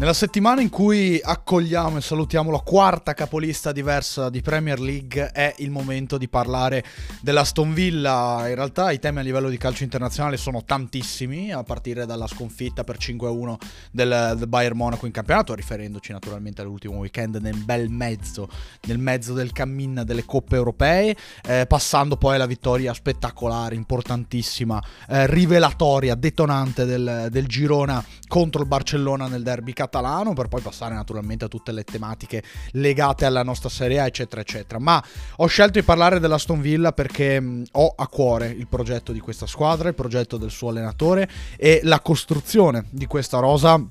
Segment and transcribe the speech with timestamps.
[0.00, 5.54] Nella settimana in cui accogliamo e salutiamo la quarta capolista diversa di Premier League è
[5.58, 6.82] il momento di parlare
[7.20, 8.44] dell'Aston Villa.
[8.48, 12.82] In realtà i temi a livello di calcio internazionale sono tantissimi, a partire dalla sconfitta
[12.82, 13.56] per 5-1
[13.90, 18.48] del, del Bayern Monaco in campionato, riferendoci naturalmente all'ultimo weekend nel bel mezzo,
[18.86, 21.14] nel mezzo del cammin delle coppe europee,
[21.46, 28.68] eh, passando poi alla vittoria spettacolare, importantissima, eh, rivelatoria, detonante del, del Girona contro il
[28.68, 33.68] Barcellona nel derby catalano, per poi passare naturalmente a tutte le tematiche legate alla nostra
[33.68, 34.78] Serie A, eccetera, eccetera.
[34.78, 35.02] Ma
[35.36, 39.46] ho scelto di parlare dell'Aston Villa perché mh, ho a cuore il progetto di questa
[39.46, 43.84] squadra, il progetto del suo allenatore e la costruzione di questa rosa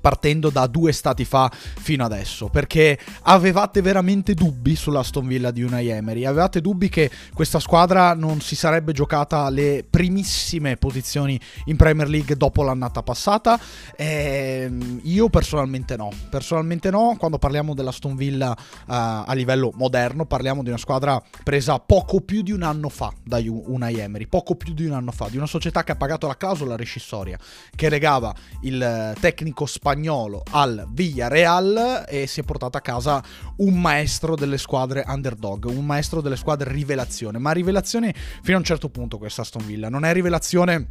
[0.00, 5.88] partendo da due stati fa fino adesso, perché avevate veramente dubbi sull'Aston Villa di Unai
[5.88, 12.08] Emery, avevate dubbi che questa squadra non si sarebbe giocata le primissime posizioni in Premier
[12.08, 13.58] League dopo l'annata passata?
[13.96, 14.70] Eh,
[15.02, 20.68] io personalmente no, personalmente no, quando parliamo dell'Aston Villa uh, a livello moderno parliamo di
[20.68, 24.86] una squadra presa poco più di un anno fa da Unai Emery, poco più di
[24.86, 27.38] un anno fa, di una società che ha pagato la clausola rescissoria,
[27.74, 33.22] che legava il tecnico spagnolo spagnolo al Villarreal e si è portato a casa
[33.56, 38.64] un maestro delle squadre underdog, un maestro delle squadre rivelazione, ma rivelazione fino a un
[38.64, 40.86] certo punto questa Aston Villa, non è rivelazione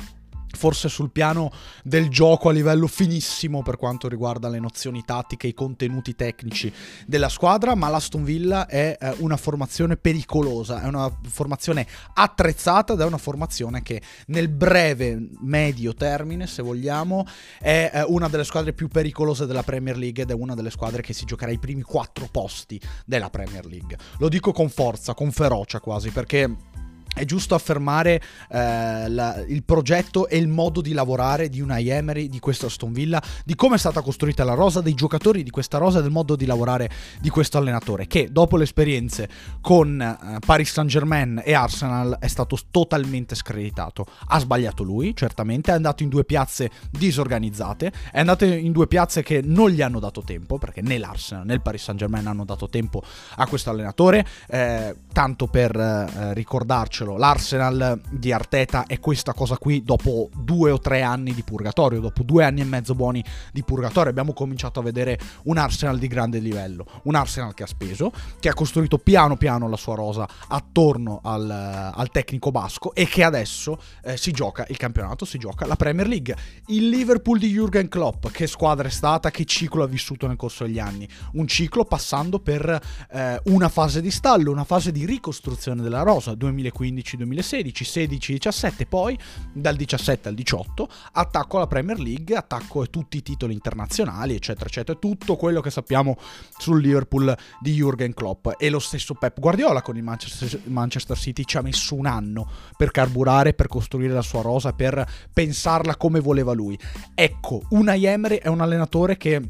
[0.55, 1.51] forse sul piano
[1.83, 6.71] del gioco a livello finissimo per quanto riguarda le nozioni tattiche e i contenuti tecnici
[7.05, 12.99] della squadra, ma l'Aston Villa è eh, una formazione pericolosa, è una formazione attrezzata ed
[12.99, 17.25] è una formazione che nel breve medio termine, se vogliamo,
[17.59, 21.01] è eh, una delle squadre più pericolose della Premier League ed è una delle squadre
[21.01, 23.97] che si giocherà i primi quattro posti della Premier League.
[24.19, 26.71] Lo dico con forza, con ferocia quasi, perché
[27.13, 32.27] è giusto affermare eh, la, il progetto e il modo di lavorare di una Emery,
[32.27, 35.77] di questa Aston Villa, di come è stata costruita la rosa, dei giocatori di questa
[35.77, 39.29] rosa del modo di lavorare di questo allenatore, che dopo le esperienze
[39.61, 44.05] con eh, Paris Saint Germain e Arsenal è stato totalmente screditato.
[44.27, 49.23] Ha sbagliato lui, certamente, è andato in due piazze disorganizzate, è andato in due piazze
[49.23, 52.45] che non gli hanno dato tempo, perché né l'Arsenal né il Paris Saint Germain hanno
[52.45, 53.03] dato tempo
[53.35, 59.57] a questo allenatore, eh, tanto per eh, ricordarci diciamocelo, l'Arsenal di Arteta è questa cosa
[59.57, 63.63] qui dopo due o tre anni di purgatorio, dopo due anni e mezzo buoni di
[63.63, 68.11] purgatorio abbiamo cominciato a vedere un Arsenal di grande livello, un Arsenal che ha speso,
[68.39, 71.49] che ha costruito piano piano la sua rosa attorno al,
[71.93, 76.07] al tecnico basco e che adesso eh, si gioca il campionato, si gioca la Premier
[76.07, 76.35] League.
[76.67, 80.65] Il Liverpool di Jürgen Klopp, che squadra è stata, che ciclo ha vissuto nel corso
[80.65, 81.07] degli anni?
[81.33, 82.81] Un ciclo passando per
[83.11, 89.17] eh, una fase di stallo, una fase di ricostruzione della rosa, 2015 2015-2016, 16-17, poi
[89.51, 94.65] dal 17 al 18 attacco alla Premier League, attacco a tutti i titoli internazionali, eccetera,
[94.65, 96.17] eccetera, tutto quello che sappiamo
[96.57, 101.43] sul Liverpool di Jürgen Klopp e lo stesso Pep Guardiola con il Manchester, Manchester City
[101.45, 106.19] ci ha messo un anno per carburare, per costruire la sua rosa, per pensarla come
[106.19, 106.77] voleva lui.
[107.13, 109.41] Ecco, Unai Emery è un allenatore che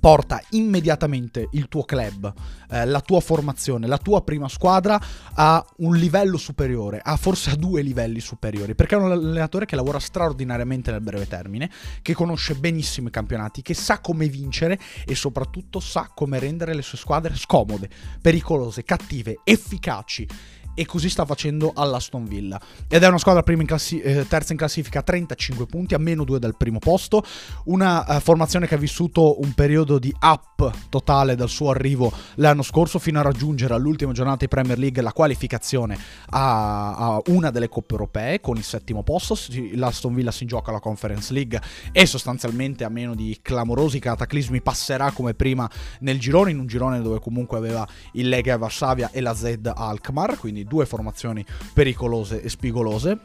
[0.00, 2.32] porta immediatamente il tuo club,
[2.70, 5.00] eh, la tua formazione, la tua prima squadra
[5.34, 9.76] a un livello superiore, a forse a due livelli superiori, perché è un allenatore che
[9.76, 15.14] lavora straordinariamente nel breve termine, che conosce benissimo i campionati, che sa come vincere e
[15.14, 17.90] soprattutto sa come rendere le sue squadre scomode,
[18.20, 20.26] pericolose, cattive, efficaci
[20.74, 22.60] e così sta facendo all'Aston Villa.
[22.88, 26.38] Ed è una squadra in classi- eh, terza in classifica, 35 punti, a meno 2
[26.38, 27.22] dal primo posto.
[27.64, 32.62] Una uh, formazione che ha vissuto un periodo di up totale dal suo arrivo l'anno
[32.62, 35.98] scorso fino a raggiungere all'ultima giornata di Premier League la qualificazione
[36.30, 39.36] a, a una delle coppe europee con il settimo posto.
[39.74, 41.60] L'Aston Villa si gioca la Conference League
[41.92, 45.68] e sostanzialmente a meno di clamorosi cataclismi passerà come prima
[46.00, 50.38] nel girone, in un girone dove comunque aveva il Lega Varsavia e la Z Alkmaar,
[50.38, 51.44] quindi due formazioni
[51.74, 53.18] pericolose e spigolose.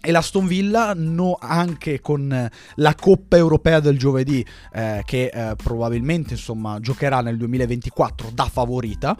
[0.00, 6.34] E l'Aston Villa, no, anche con la Coppa Europea del giovedì, eh, che eh, probabilmente
[6.34, 9.16] insomma, giocherà nel 2024 da favorita,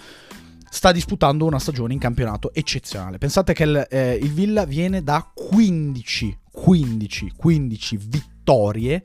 [0.71, 3.19] sta disputando una stagione in campionato eccezionale.
[3.19, 9.03] Pensate che il, eh, il Villa viene da 15, 15, 15 vittorie vittorie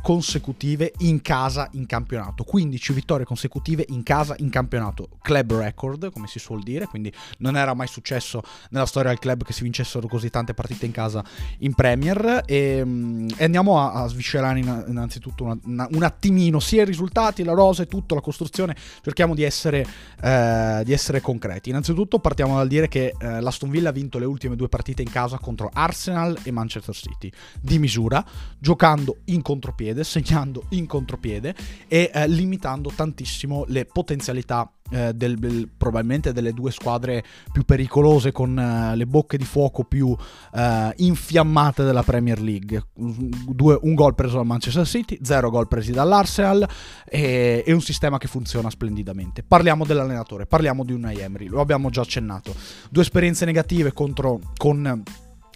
[0.00, 2.44] consecutive in casa in campionato.
[2.44, 5.08] 15 vittorie consecutive in casa in campionato.
[5.20, 9.44] Club record, come si suol dire, quindi non era mai successo nella storia del club
[9.44, 11.22] che si vincessero così tante partite in casa
[11.58, 12.42] in Premier.
[12.46, 17.44] E, mm, e andiamo a, a sviscerare innanzitutto una, una, un attimino sia i risultati,
[17.44, 18.76] la rosa e tutto, la costruzione.
[19.02, 19.86] Cerchiamo di essere,
[20.22, 21.70] eh, di essere concreti.
[21.70, 25.10] Innanzitutto partiamo dal dire che eh, l'Aston Villa ha vinto le ultime due partite in
[25.10, 27.30] casa contro Arsenal e Manchester City.
[27.60, 28.24] Di misura,
[28.58, 31.54] giocando in in contropiede, segnando in contropiede
[31.88, 38.32] e eh, limitando tantissimo le potenzialità eh, del, del, probabilmente delle due squadre più pericolose
[38.32, 42.86] con uh, le bocche di fuoco più uh, infiammate della Premier League.
[42.94, 46.68] Due, un gol preso dal Manchester City, zero gol presi dall'Arsenal
[47.04, 49.42] e, e, un sistema che funziona splendidamente.
[49.42, 52.54] Parliamo dell'allenatore, parliamo di Unai Emery, lo abbiamo già accennato.
[52.90, 55.02] Due esperienze negative contro, con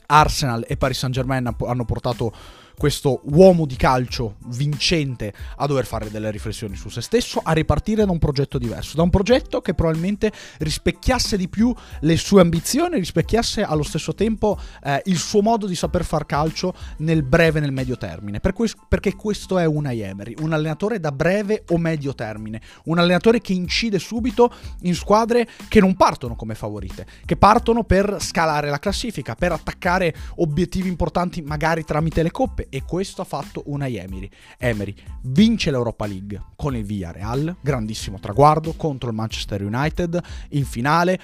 [0.07, 2.33] Arsenal e Paris Saint Germain hanno portato
[2.77, 8.05] questo uomo di calcio vincente a dover fare delle riflessioni su se stesso, a ripartire
[8.05, 12.99] da un progetto diverso, da un progetto che probabilmente rispecchiasse di più le sue ambizioni,
[12.99, 17.63] rispecchiasse allo stesso tempo eh, il suo modo di saper far calcio nel breve e
[17.63, 21.79] nel medio termine, per que- perché questo è un Emery, un allenatore da breve o
[21.79, 27.37] medio termine, un allenatore che incide subito in squadre che non partono come favorite, che
[27.37, 33.23] partono per scalare la classifica, per attaccare obiettivi importanti magari tramite le coppe e questo
[33.23, 34.29] ha fatto una Emery.
[34.59, 40.21] Emery vince l'Europa League con il Villarreal, grandissimo traguardo contro il Manchester United
[40.51, 41.21] in finale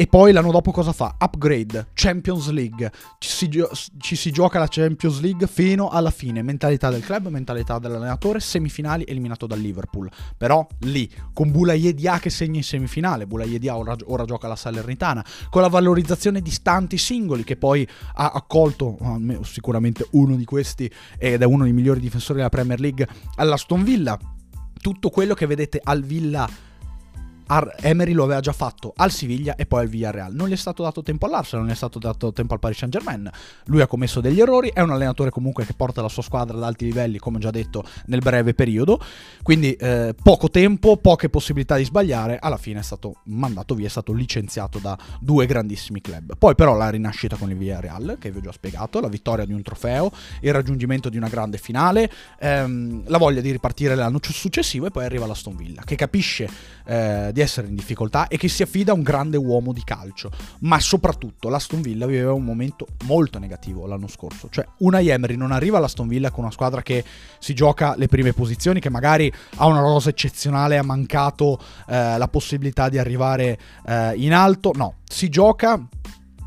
[0.00, 1.16] e poi l'anno dopo cosa fa?
[1.18, 2.92] Upgrade, Champions League.
[3.18, 3.68] Ci si, gio-
[3.98, 6.40] ci si, gioca la Champions League fino alla fine.
[6.40, 10.08] Mentalità del club, mentalità dell'allenatore, semifinali eliminato dal Liverpool.
[10.36, 14.54] Però lì, con Boulaye Dia che segna in semifinale, Boulaye Dia ora, ora, gioca la
[14.54, 17.84] Salernitana, con la valorizzazione di tanti singoli che poi
[18.14, 18.98] ha accolto,
[19.42, 24.16] sicuramente uno di questi ed è uno dei migliori difensori della Premier League, all'Aston Villa.
[24.80, 26.48] Tutto quello che vedete al Villa
[27.48, 30.34] Ar- Emery lo aveva già fatto al Siviglia e poi al Villarreal.
[30.34, 32.78] Non gli è stato dato tempo all'Arsenal, non gli è stato dato tempo al Paris
[32.78, 33.30] Saint Germain.
[33.66, 36.62] Lui ha commesso degli errori, è un allenatore comunque che porta la sua squadra ad
[36.62, 39.00] alti livelli, come già detto, nel breve periodo.
[39.42, 42.38] Quindi eh, poco tempo, poche possibilità di sbagliare.
[42.40, 46.36] Alla fine è stato mandato via, è stato licenziato da due grandissimi club.
[46.36, 49.52] Poi però la rinascita con il Villarreal, che vi ho già spiegato, la vittoria di
[49.52, 50.10] un trofeo,
[50.40, 55.04] il raggiungimento di una grande finale, ehm, la voglia di ripartire l'anno successivo e poi
[55.04, 56.48] arriva l'Aston Villa, che capisce
[56.84, 60.30] eh, di essere in difficoltà e che si affida a un grande uomo di calcio.
[60.60, 64.48] Ma soprattutto l'Aston Villa viveva un momento molto negativo l'anno scorso.
[64.50, 67.04] Cioè, una Emery non arriva all'Aston Villa con una squadra che
[67.38, 72.28] si gioca le prime posizioni, che magari ha una rosa eccezionale, ha mancato eh, la
[72.28, 74.72] possibilità di arrivare eh, in alto.
[74.74, 75.80] No, si gioca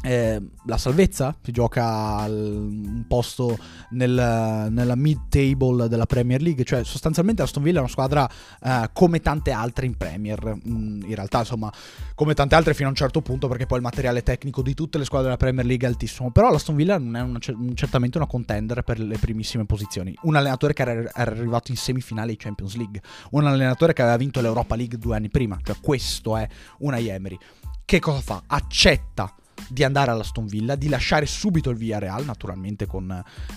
[0.03, 3.57] eh, la salvezza, si gioca al, un posto
[3.92, 8.30] nel, nella mid-table della Premier League, cioè sostanzialmente Aston Villa è una squadra
[8.63, 11.71] eh, come tante altre in Premier, mm, in realtà insomma
[12.15, 14.98] come tante altre fino a un certo punto perché poi il materiale tecnico di tutte
[14.98, 17.39] le squadre della Premier League è altissimo, però l'Aston Villa non è una,
[17.74, 22.31] certamente una contender per le primissime posizioni, un allenatore che era, era arrivato in semifinale
[22.31, 23.01] ai Champions League,
[23.31, 26.47] un allenatore che aveva vinto l'Europa League due anni prima, cioè questo è
[26.80, 27.38] una Emery.
[27.83, 28.44] Che cosa fa?
[28.47, 29.36] Accetta
[29.69, 33.11] di andare all'Aston Villa, di lasciare subito il Villarreal, naturalmente con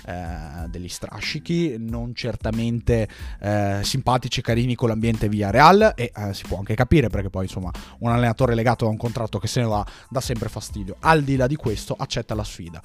[0.06, 3.08] eh, degli strascichi, non certamente
[3.40, 7.44] eh, simpatici e carini con l'ambiente Villarreal e eh, si può anche capire perché poi
[7.44, 10.96] insomma un allenatore legato a un contratto che se ne va dà sempre fastidio.
[11.00, 12.80] Al di là di questo accetta la sfida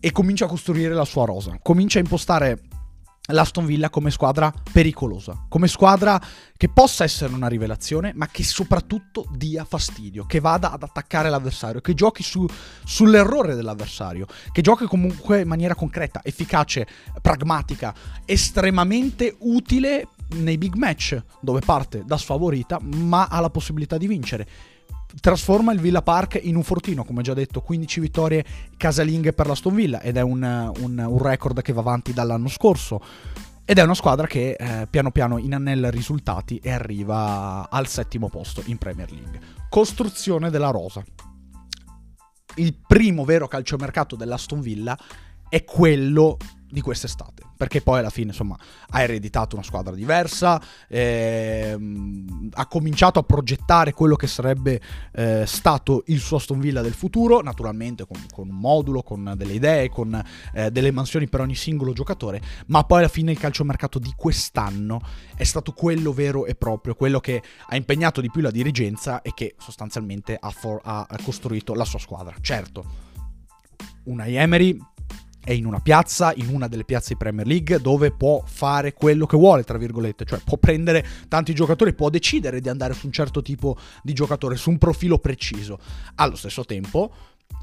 [0.00, 2.60] e comincia a costruire la sua rosa, comincia a impostare
[3.28, 6.20] l'Aston Villa come squadra pericolosa, come squadra
[6.56, 11.80] che possa essere una rivelazione, ma che soprattutto dia fastidio, che vada ad attaccare l'avversario,
[11.80, 12.44] che giochi su,
[12.84, 16.86] sull'errore dell'avversario, che giochi comunque in maniera concreta, efficace,
[17.20, 24.06] pragmatica, estremamente utile nei big match, dove parte da sfavorita, ma ha la possibilità di
[24.06, 24.48] vincere
[25.20, 28.44] trasforma il Villa Park in un fortino, come già detto, 15 vittorie
[28.76, 30.42] casalinghe per la Stone Villa ed è un,
[30.78, 33.00] un, un record che va avanti dall'anno scorso.
[33.64, 38.62] Ed è una squadra che eh, piano piano inanella risultati e arriva al settimo posto
[38.66, 39.40] in Premier League.
[39.68, 41.02] Costruzione della rosa.
[42.56, 44.98] Il primo vero calciomercato dell'Aston Villa
[45.48, 46.36] è quello
[46.72, 47.42] di quest'estate.
[47.54, 48.56] Perché poi alla fine, insomma,
[48.88, 54.80] ha ereditato una squadra diversa, ehm, ha cominciato a progettare quello che sarebbe
[55.12, 59.52] eh, stato il suo Aston Villa del futuro, naturalmente con, con un modulo, con delle
[59.52, 60.20] idee, con
[60.54, 65.00] eh, delle mansioni per ogni singolo giocatore, ma poi alla fine il calciomercato di quest'anno
[65.36, 69.32] è stato quello vero e proprio, quello che ha impegnato di più la dirigenza e
[69.34, 72.34] che sostanzialmente ha, for- ha costruito la sua squadra.
[72.40, 73.10] Certo,
[74.04, 74.78] una Emery
[75.44, 79.26] è in una piazza, in una delle piazze di Premier League, dove può fare quello
[79.26, 83.12] che vuole, tra virgolette, cioè può prendere tanti giocatori, può decidere di andare su un
[83.12, 85.78] certo tipo di giocatore, su un profilo preciso.
[86.16, 87.12] Allo stesso tempo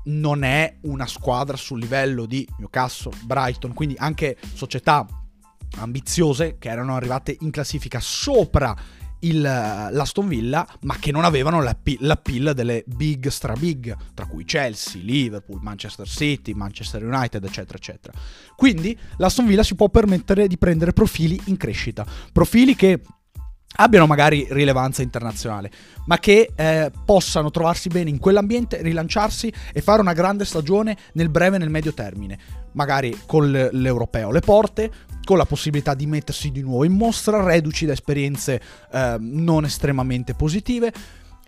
[0.05, 5.05] non è una squadra sul livello di Newcastle, Brighton, quindi anche società
[5.77, 8.75] ambiziose che erano arrivate in classifica sopra
[9.21, 15.01] il, l'Aston Villa, ma che non avevano l'appeal delle big stra big, tra cui Chelsea,
[15.01, 18.13] Liverpool, Manchester City, Manchester United, eccetera, eccetera.
[18.55, 23.01] Quindi l'Aston Villa si può permettere di prendere profili in crescita, profili che
[23.75, 25.71] abbiano magari rilevanza internazionale,
[26.05, 31.29] ma che eh, possano trovarsi bene in quell'ambiente, rilanciarsi e fare una grande stagione nel
[31.29, 32.37] breve e nel medio termine,
[32.73, 34.91] magari con l'europeo alle porte,
[35.23, 38.61] con la possibilità di mettersi di nuovo in mostra, reduci da esperienze
[38.91, 40.91] eh, non estremamente positive.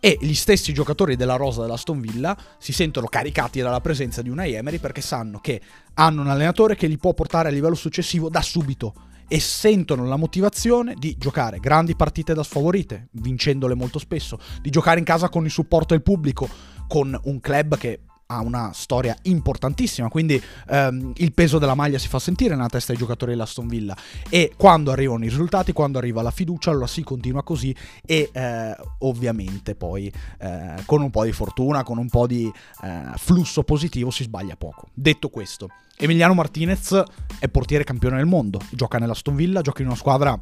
[0.04, 4.48] E gli stessi giocatori della rosa della Villa si sentono caricati dalla presenza di una
[4.48, 5.62] Emery perché sanno che
[5.94, 8.94] hanno un allenatore che li può portare a livello successivo da subito
[9.32, 11.60] e sentono la motivazione di giocare.
[11.60, 16.04] Grandi partite da sfavorite, vincendole molto spesso, di giocare in casa con il supporto del
[16.04, 16.50] pubblico,
[16.86, 22.08] con un club che ha una storia importantissima, quindi ehm, il peso della maglia si
[22.08, 23.96] fa sentire nella testa dei giocatori dell'Aston Villa
[24.30, 28.76] e quando arrivano i risultati, quando arriva la fiducia, allora si continua così e eh,
[29.00, 32.52] ovviamente poi eh, con un po' di fortuna, con un po' di
[32.84, 34.88] eh, flusso positivo si sbaglia poco.
[34.94, 37.04] Detto questo, Emiliano Martinez
[37.40, 40.40] è portiere campione del mondo, gioca nell'Aston Villa, gioca in una squadra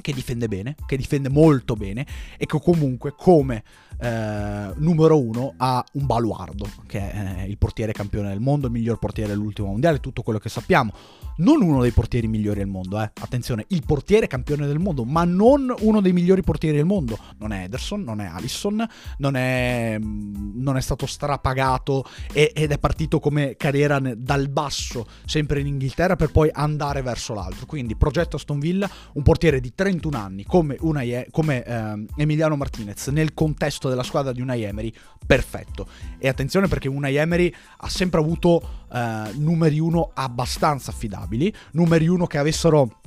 [0.00, 2.06] che difende bene, che difende molto bene
[2.36, 3.62] e che comunque come
[4.00, 8.98] eh, numero uno ha un baluardo, che è il portiere campione del mondo, il miglior
[8.98, 10.92] portiere dell'ultimo mondiale, tutto quello che sappiamo.
[11.34, 13.10] Non uno dei portieri migliori del mondo, eh.
[13.20, 17.16] attenzione, il portiere campione del mondo, ma non uno dei migliori portieri del mondo.
[17.38, 18.86] Non è Ederson, non è Allison,
[19.18, 25.68] non è, non è stato strapagato ed è partito come carriera dal basso, sempre in
[25.68, 27.66] Inghilterra, per poi andare verso l'altro.
[27.66, 33.08] Quindi progetto Aston Villa, un portiere di 31 anni come, una, come eh, Emiliano Martinez
[33.08, 34.92] nel contesto della squadra di Unai Emery,
[35.26, 35.88] perfetto.
[36.18, 42.26] E attenzione perché Unai Emery ha sempre avuto eh, numeri uno abbastanza affidabili, numeri uno
[42.26, 43.00] che avessero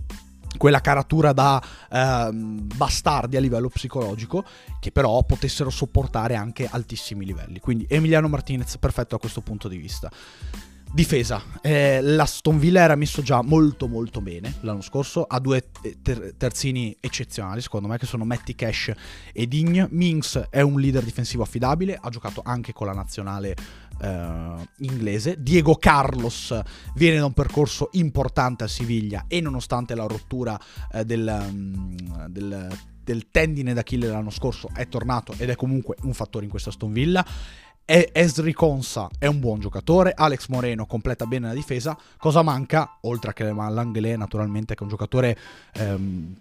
[0.58, 4.44] quella caratura da eh, bastardi a livello psicologico,
[4.82, 7.60] che però potessero sopportare anche altissimi livelli.
[7.60, 10.12] Quindi Emiliano Martinez perfetto da questo punto di vista.
[10.96, 15.70] Difesa, eh, l'Aston Villa era messo già molto molto bene l'anno scorso, ha due
[16.02, 18.94] ter- terzini eccezionali secondo me che sono Matty Cash
[19.34, 19.90] e Digne.
[19.92, 23.58] Minx è un leader difensivo affidabile, ha giocato anche con la nazionale
[24.00, 25.36] eh, inglese.
[25.38, 26.58] Diego Carlos
[26.94, 30.58] viene da un percorso importante a Siviglia e nonostante la rottura
[30.94, 32.70] eh, del, um, del
[33.06, 36.92] del tendine d'Achille l'anno scorso è tornato ed è comunque un fattore in questa Aston
[36.92, 37.24] Villa
[37.86, 42.98] Esri Consa è un buon giocatore, Alex Moreno completa bene la difesa, cosa manca?
[43.02, 45.38] Oltre che Langley naturalmente che è un giocatore
[45.74, 46.36] ehm,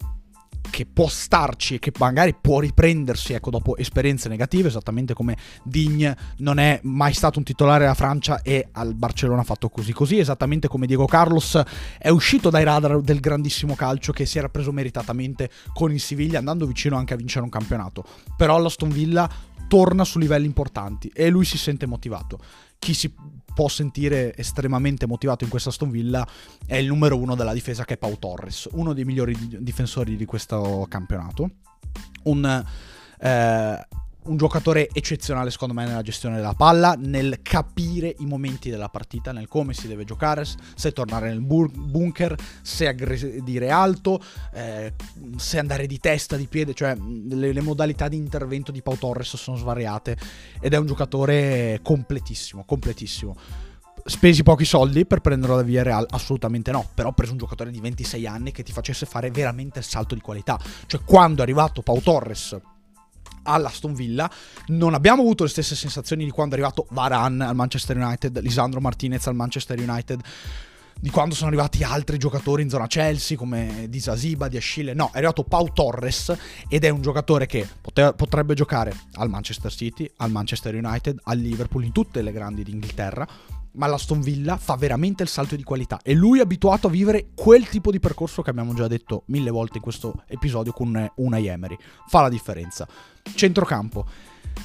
[0.70, 6.16] che può starci e che magari può riprendersi ecco, dopo esperienze negative, esattamente come Digne
[6.38, 10.18] non è mai stato un titolare della Francia e al Barcellona ha fatto così così,
[10.18, 11.60] esattamente come Diego Carlos
[11.98, 16.38] è uscito dai radar del grandissimo calcio che si era preso meritatamente con il Siviglia
[16.38, 18.02] andando vicino anche a vincere un campionato.
[18.36, 19.28] Però l'Aston Villa
[19.68, 22.38] torna su livelli importanti e lui si sente motivato.
[22.78, 23.12] Chi si
[23.54, 26.26] può sentire estremamente motivato in questa Aston Villa
[26.66, 30.24] è il numero uno della difesa che è Pau Torres, uno dei migliori difensori di
[30.24, 31.50] questo campionato.
[32.24, 32.64] Un
[33.20, 33.86] eh,
[34.24, 39.32] un giocatore eccezionale secondo me nella gestione della palla, nel capire i momenti della partita,
[39.32, 44.92] nel come si deve giocare, se tornare nel bunker, se aggredire alto, eh,
[45.36, 49.36] se andare di testa, di piede, cioè le, le, modalità di intervento di Pau Torres
[49.36, 50.16] sono svariate
[50.60, 53.36] ed è un giocatore completissimo, completissimo.
[54.06, 56.06] Spesi pochi soldi per prenderlo da Villarreal?
[56.10, 59.78] Assolutamente no, però ho preso un giocatore di 26 anni che ti facesse fare veramente
[59.78, 60.58] il salto di qualità.
[60.86, 62.54] Cioè quando è arrivato Pau Torres
[63.44, 64.30] all'Aston Villa.
[64.68, 68.80] Non abbiamo avuto le stesse sensazioni di quando è arrivato Varan al Manchester United, Lisandro
[68.80, 70.20] Martinez al Manchester United
[71.00, 74.94] di quando sono arrivati altri giocatori in zona Chelsea come di Zasiba, di Ascille.
[74.94, 76.34] No, è arrivato Pau Torres
[76.68, 81.38] ed è un giocatore che pote- potrebbe giocare al Manchester City, al Manchester United, al
[81.38, 83.26] Liverpool, in tutte le grandi d'Inghilterra
[83.74, 87.28] ma l'Aston Villa fa veramente il salto di qualità e lui è abituato a vivere
[87.34, 91.38] quel tipo di percorso che abbiamo già detto mille volte in questo episodio con una
[91.38, 91.76] Emery.
[92.08, 92.86] Fa la differenza.
[93.34, 94.06] Centrocampo.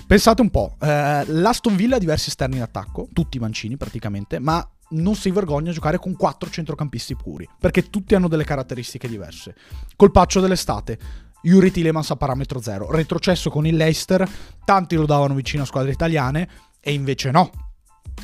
[0.06, 4.68] Pensate un po', eh, l'Aston Villa ha diversi esterni in attacco, tutti mancini praticamente, ma
[4.92, 9.56] non si vergogna a giocare con quattro centrocampisti puri, perché tutti hanno delle caratteristiche diverse.
[9.96, 11.00] Colpaccio dell'estate,
[11.42, 14.30] Yuri Tilemans a parametro zero, retrocesso con il Leicester,
[14.64, 16.50] tanti lo davano vicino a squadre italiane,
[16.82, 17.69] e invece no,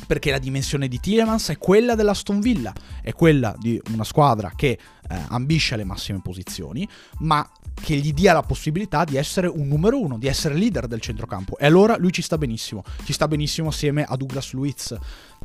[0.06, 2.72] perché la dimensione di Tielemans è quella dell'Aston Villa,
[3.02, 8.32] è quella di una squadra che eh, ambisce alle massime posizioni, ma che gli dia
[8.32, 11.58] la possibilità di essere un numero uno, di essere leader del centrocampo.
[11.58, 14.96] E allora lui ci sta benissimo, ci sta benissimo assieme a Douglas Luiz,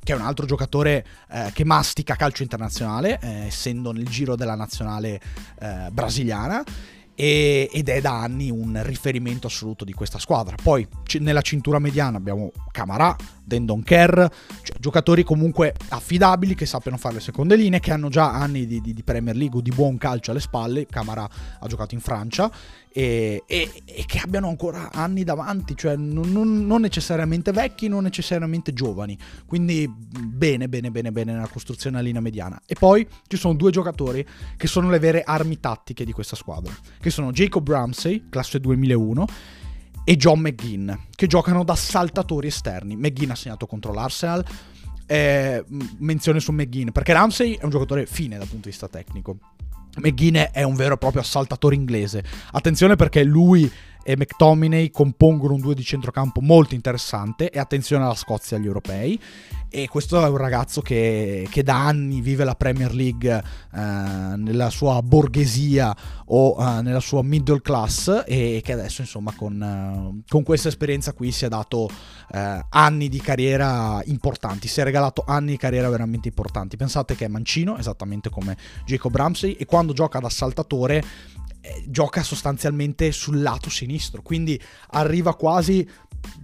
[0.03, 4.55] che è un altro giocatore eh, che mastica calcio internazionale, eh, essendo nel giro della
[4.55, 5.21] nazionale
[5.59, 6.63] eh, brasiliana
[7.13, 10.55] ed è da anni un riferimento assoluto di questa squadra.
[10.61, 10.87] Poi
[11.19, 13.15] nella cintura mediana abbiamo Camarà,
[13.51, 14.25] Dendon Kerr,
[14.63, 18.79] cioè, giocatori comunque affidabili che sappiano fare le seconde linee, che hanno già anni di,
[18.79, 20.85] di, di Premier League o di buon calcio alle spalle.
[20.85, 21.27] Camarà
[21.59, 22.49] ha giocato in Francia
[22.93, 28.03] e, e, e, che abbiano ancora anni davanti, cioè non, non, non, necessariamente vecchi, non
[28.03, 29.17] necessariamente giovani.
[29.45, 32.61] Quindi bene, bene, bene, bene nella costruzione a linea mediana.
[32.65, 36.73] E poi ci sono due giocatori che sono le vere armi tattiche di questa squadra,
[37.01, 39.25] che sono Jacob Ramsey, classe 2001,
[40.03, 42.95] e John McGinn, che giocano da saltatori esterni.
[42.95, 44.45] McGinn ha segnato contro l'Arsenal.
[45.05, 45.65] Eh,
[45.97, 49.37] menzione su McGinn, perché Ramsey è un giocatore fine dal punto di vista tecnico
[49.97, 52.23] McGinn è un vero e proprio assaltatore inglese.
[52.51, 53.69] Attenzione perché lui
[54.03, 59.19] e McTominay compongono un due di centrocampo molto interessante e attenzione alla Scozia agli europei
[59.73, 64.69] e questo è un ragazzo che, che da anni vive la Premier League eh, nella
[64.69, 70.43] sua borghesia o eh, nella sua middle class e che adesso insomma con, eh, con
[70.43, 71.89] questa esperienza qui si è dato
[72.33, 76.75] eh, anni di carriera importanti, si è regalato anni di carriera veramente importanti.
[76.75, 81.01] Pensate che è mancino esattamente come Jacob Ramsey e quando gioca da saltatore
[81.87, 85.87] gioca sostanzialmente sul lato sinistro, quindi arriva quasi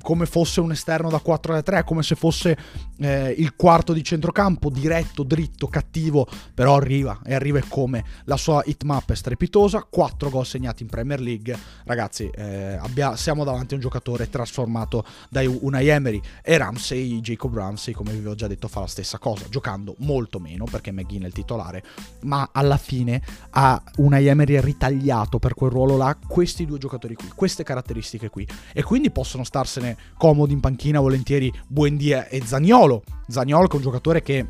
[0.02, 2.58] come fosse un esterno da 4 3, come se fosse
[3.00, 8.04] eh, il quarto di centrocampo, diretto, dritto, cattivo, però arriva e arriva come.
[8.26, 13.44] La sua hitmap è strepitosa, 4 gol segnati in Premier League, ragazzi eh, abbia, siamo
[13.44, 18.36] davanti a un giocatore trasformato da Unai Emery e Ramsey, Jacob Ramsey come vi ho
[18.36, 21.84] già detto fa la stessa cosa, giocando molto meno perché McGinn è il titolare,
[22.22, 27.28] ma alla fine ha Unai Emery ritagliato per quel ruolo là questi due giocatori qui,
[27.36, 28.48] queste caratteristiche qui.
[28.74, 33.04] E quindi possono starsene comodi in panchina volentieri Buendia e Zagnolo.
[33.28, 34.46] Zagnolo che è un giocatore che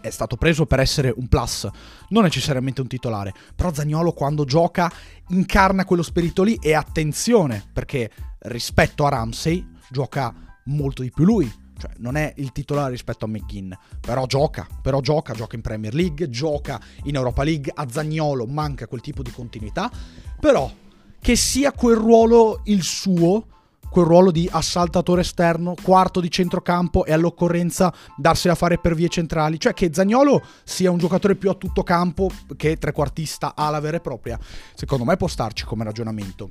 [0.00, 1.66] è stato preso per essere un plus,
[2.08, 4.92] non necessariamente un titolare, però Zagnolo quando gioca
[5.28, 8.10] incarna quello spirito lì e attenzione, perché
[8.40, 13.28] rispetto a Ramsey gioca molto di più lui, cioè non è il titolare rispetto a
[13.28, 18.44] McGinn, però gioca, però gioca, gioca in Premier League, gioca in Europa League, a Zagnolo
[18.44, 19.90] manca quel tipo di continuità,
[20.38, 20.70] però
[21.18, 23.46] che sia quel ruolo il suo
[23.94, 29.08] quel ruolo di assaltatore esterno, quarto di centrocampo e all'occorrenza darsi a fare per vie
[29.08, 29.60] centrali.
[29.60, 34.00] Cioè che Zagnolo sia un giocatore più a tutto campo che trequartista ala vera e
[34.00, 34.36] propria.
[34.74, 36.50] Secondo me può starci come ragionamento.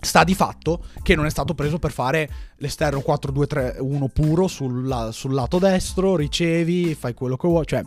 [0.00, 5.32] Sta di fatto che non è stato preso per fare l'esterno 4-2-3-1 puro sul, sul,
[5.32, 7.84] lato destro, ricevi, fai quello che vuoi, cioè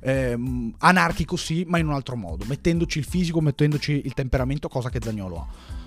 [0.00, 4.88] ehm, anarchico sì, ma in un altro modo, mettendoci il fisico, mettendoci il temperamento, cosa
[4.88, 5.79] che Zagnolo ha.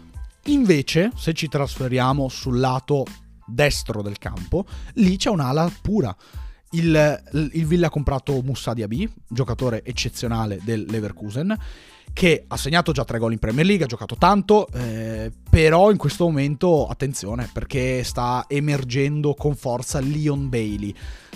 [0.48, 3.06] Invece, se ci trasferiamo sul lato
[3.46, 6.16] destro del campo, lì c'è un'ala pura.
[6.72, 11.56] Il, il Villa ha comprato Moussa Diaby, giocatore eccezionale del Leverkusen,
[12.12, 15.98] che ha segnato già tre gol in Premier League, ha giocato tanto, eh, però in
[15.98, 20.94] questo momento attenzione perché sta emergendo con forza Leon Bailey,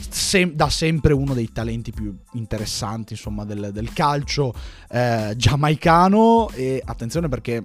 [0.10, 4.54] Sem- da sempre uno dei talenti più interessanti insomma, del, del calcio
[4.90, 7.64] eh, giamaicano e attenzione perché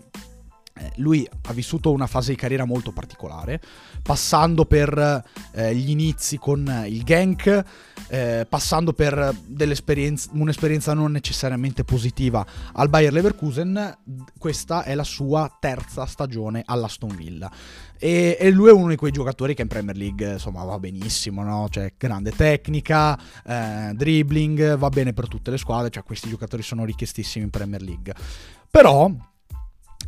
[0.96, 3.60] lui ha vissuto una fase di carriera molto particolare,
[4.02, 7.64] passando per eh, gli inizi con il Genk,
[8.08, 13.98] eh, passando per un'esperienza non necessariamente positiva al Bayer Leverkusen,
[14.38, 17.50] questa è la sua terza stagione all'Aston Villa.
[17.98, 21.44] E, e, lui è uno di quei giocatori che in Premier League insomma va benissimo,
[21.44, 21.68] no?
[21.70, 26.84] Cioè grande tecnica, eh, dribbling, va bene per tutte le squadre, cioè questi giocatori sono
[26.84, 28.12] richiestissimi in Premier League.
[28.68, 29.08] Però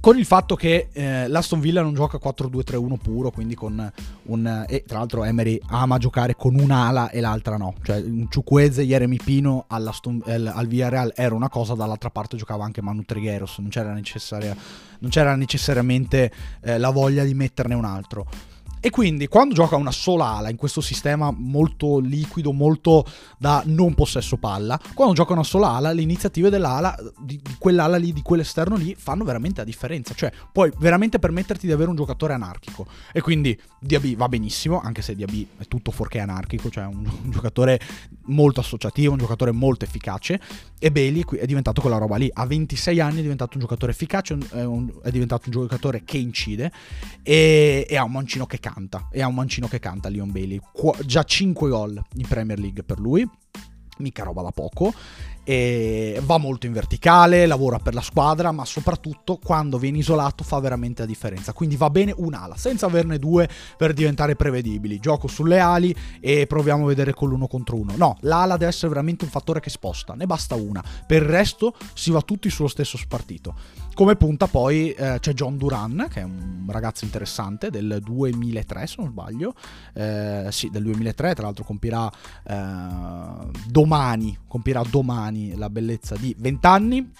[0.05, 3.91] con il fatto che eh, l'Aston Villa non gioca 4-2-3-1 puro, quindi con
[4.25, 4.65] un...
[4.69, 9.17] e tra l'altro Emery ama giocare con un'ala e l'altra no, cioè un Ciuqueze, Jeremy
[9.17, 9.89] Pino al
[10.67, 16.31] Villarreal era una cosa, dall'altra parte giocava anche Manu Trigueros, non c'era, non c'era necessariamente
[16.61, 18.27] eh, la voglia di metterne un altro.
[18.85, 23.07] E quindi quando gioca una sola ala in questo sistema molto liquido, molto
[23.39, 27.97] da non possesso palla, quando gioca una sola ala, le iniziative dell'ala, di, di quell'ala
[27.97, 30.13] lì, di quell'esterno lì, fanno veramente la differenza.
[30.13, 32.87] Cioè, puoi veramente permetterti di avere un giocatore anarchico.
[33.11, 37.31] E quindi Diaby va benissimo, anche se Diaby è tutto fuorché anarchico, cioè un, un
[37.33, 37.81] giocatore
[38.27, 40.39] molto associativo, un giocatore molto efficace.
[40.79, 42.29] E Bailey è diventato quella roba lì.
[42.31, 46.19] A 26 anni è diventato un giocatore efficace, è, un, è diventato un giocatore che
[46.19, 46.71] incide
[47.23, 50.31] e, e ha un mancino che cambia canta e ha un mancino che canta Leon
[50.31, 50.61] Bailey.
[50.73, 53.29] Qu- già 5 gol in Premier League per lui,
[53.99, 54.93] mica roba da poco.
[55.47, 60.59] e va molto in verticale, lavora per la squadra, ma soprattutto quando viene isolato fa
[60.59, 61.53] veramente la differenza.
[61.53, 64.99] Quindi va bene un'ala, senza averne due per diventare prevedibili.
[64.99, 67.93] Gioco sulle ali e proviamo a vedere con l'uno contro uno.
[67.95, 70.83] No, l'ala deve essere veramente un fattore che sposta, ne basta una.
[71.07, 73.55] Per il resto si va tutti sullo stesso spartito.
[73.95, 78.97] Come punta poi eh, c'è John Duran, che è un ragazzo interessante del 2003 se
[78.99, 79.55] non sbaglio,
[79.93, 82.11] eh, sì del 2003, tra l'altro compirà
[82.45, 87.13] eh, domani, compirà domani la bellezza di 20 anni.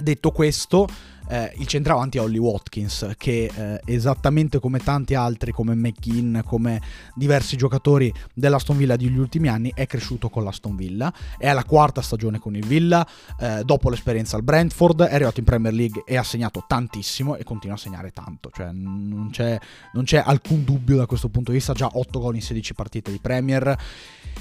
[0.00, 0.86] Detto questo,
[1.28, 6.80] eh, il centravanti è Holly Watkins, che eh, esattamente come tanti altri, come McKinn, come
[7.14, 11.12] diversi giocatori dell'Aston Villa degli ultimi anni, è cresciuto con l'Aston Villa.
[11.36, 13.06] È alla quarta stagione con il Villa,
[13.38, 17.44] eh, dopo l'esperienza al Brentford, è arrivato in Premier League e ha segnato tantissimo e
[17.44, 18.50] continua a segnare tanto.
[18.52, 19.58] Cioè, non c'è,
[19.92, 23.10] non c'è alcun dubbio da questo punto di vista, già 8 gol in 16 partite
[23.10, 23.76] di Premier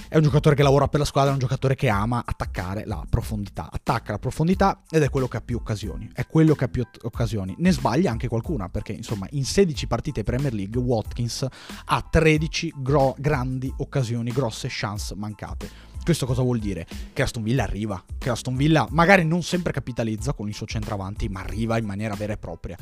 [0.07, 3.03] è un giocatore che lavora per la squadra, è un giocatore che ama attaccare la
[3.09, 3.69] profondità.
[3.71, 6.09] Attacca la profondità ed è quello che ha più occasioni.
[6.13, 7.55] È quello che ha più occasioni.
[7.59, 11.47] Ne sbaglia anche qualcuna, perché insomma in 16 partite Premier League Watkins
[11.85, 15.93] ha 13 gro- grandi occasioni, grosse chance mancate.
[16.03, 16.85] Questo cosa vuol dire?
[17.13, 21.29] Che Aston Villa arriva, che Aston Villa magari non sempre capitalizza con il suo centravanti,
[21.29, 22.77] ma arriva in maniera vera e propria.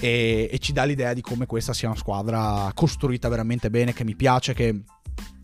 [0.00, 4.04] E, e ci dà l'idea di come questa sia una squadra costruita veramente bene, che
[4.04, 4.84] mi piace, che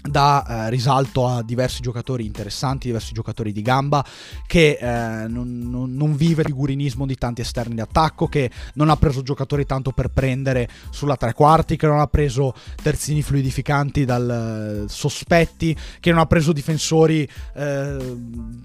[0.07, 4.05] dà eh, risalto a diversi giocatori interessanti, diversi giocatori di gamba,
[4.47, 8.97] che eh, non, non, vive il figurinismo di tanti esterni di attacco, che non ha
[8.97, 14.85] preso giocatori tanto per prendere sulla tre quarti, che non ha preso terzini fluidificanti dal
[14.85, 18.17] eh, sospetti, che non ha preso difensori eh,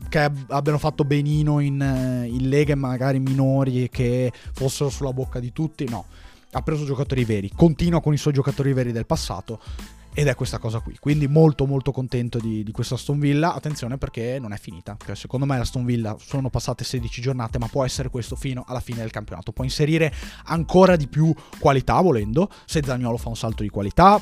[0.09, 5.13] che ab- abbiano fatto benino in, eh, in leghe magari minori e che fossero sulla
[5.13, 6.05] bocca di tutti, no.
[6.51, 9.59] Ha preso giocatori veri, continua con i suoi giocatori veri del passato
[10.13, 10.97] ed è questa cosa qui.
[10.99, 13.53] Quindi molto molto contento di, di questa Aston Villa.
[13.53, 14.97] Attenzione perché non è finita.
[15.03, 18.63] Cioè, secondo me la Aston Villa sono passate 16 giornate, ma può essere questo fino
[18.67, 19.51] alla fine del campionato.
[19.51, 20.13] Può inserire
[20.45, 22.49] ancora di più qualità volendo.
[22.65, 24.21] Se Zagnolo fa un salto di qualità,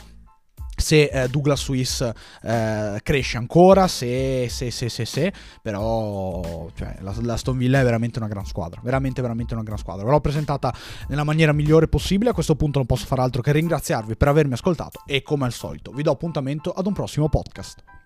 [0.79, 2.09] se eh, Douglas Swiss
[2.43, 7.83] eh, cresce ancora, se, se, se, se, se però cioè, la, la Stone Villa è
[7.83, 10.05] veramente una gran squadra, veramente, veramente una gran squadra.
[10.05, 10.73] Ve l'ho presentata
[11.07, 14.53] nella maniera migliore possibile, a questo punto non posso fare altro che ringraziarvi per avermi
[14.53, 17.96] ascoltato e come al solito vi do appuntamento ad un prossimo podcast.